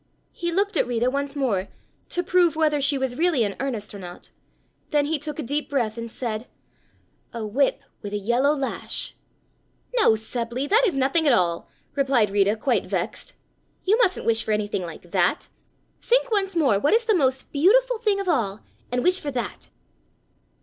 [0.31, 1.67] He looked at Rita once more
[2.09, 4.31] to prove whether she was really in earnest or not,
[4.89, 6.47] then he took a deep breath and said:
[7.33, 9.15] "A whip with a yellow lash."
[9.95, 13.35] "No, Seppli, that is nothing at all," replied Rita quite vexed.
[13.85, 15.49] "You mustn't wish for anything like that.
[16.01, 18.61] Think once more what is the most beautiful thing of all
[18.91, 19.69] and wish for that."